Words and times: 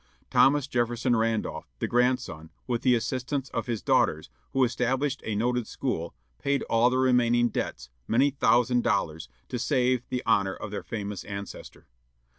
Thomas 0.31 0.65
Jefferson 0.65 1.15
Randolph, 1.15 1.69
the 1.77 1.85
grandson, 1.87 2.49
with 2.65 2.81
the 2.81 2.95
assistance 2.95 3.49
of 3.49 3.67
his 3.67 3.83
daughters, 3.83 4.31
who 4.51 4.63
established 4.63 5.21
a 5.23 5.35
noted 5.35 5.67
school, 5.67 6.15
paid 6.39 6.63
all 6.63 6.89
the 6.89 6.97
remaining 6.97 7.49
debts, 7.49 7.91
many 8.07 8.31
thousand 8.31 8.81
dollars, 8.83 9.29
to 9.49 9.59
save 9.59 10.01
the 10.09 10.23
honor 10.25 10.55
of 10.55 10.71
their 10.71 10.81
famous 10.81 11.23
ancestor. 11.25 11.85